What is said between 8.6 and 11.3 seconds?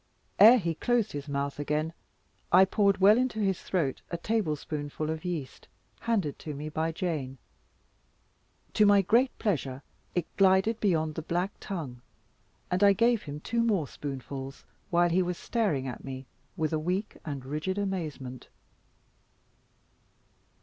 To my great pleasure, it glided beyond the